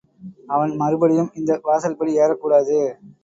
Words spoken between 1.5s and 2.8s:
வாசல்படி ஏறக்கூடாது.